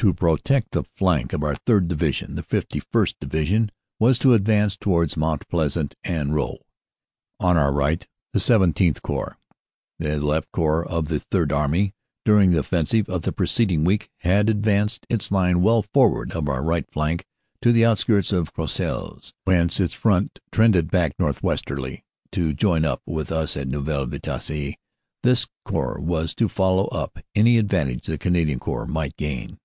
[0.00, 1.88] To protect the flank of our 3rd.
[1.88, 3.14] Division the 51st.
[3.18, 6.58] Division was to advance towards Mount Pleasant and Roeux.
[7.40, 9.38] On our right the XVII Corps,
[9.98, 11.94] the left Corps of the Third Army,
[12.26, 16.46] during the offensive of the preceding week had ad vanced its line well forward of
[16.46, 17.24] our right flank
[17.62, 23.32] to the outskirts of Croisilles, whence its front trended back northwesterly to join up with
[23.32, 24.74] us at Neuville Vitasse.
[25.22, 29.58] This Corps was to follow up any advantage the Canadian Corps might gain.